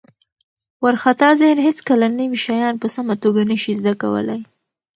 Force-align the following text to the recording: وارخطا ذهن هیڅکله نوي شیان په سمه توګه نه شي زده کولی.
وارخطا 0.83 1.29
ذهن 1.41 1.57
هیڅکله 1.67 2.07
نوي 2.19 2.39
شیان 2.45 2.75
په 2.81 2.87
سمه 2.95 3.13
توګه 3.23 3.41
نه 3.51 3.55
شي 3.61 3.71
زده 3.79 3.93
کولی. 4.01 4.39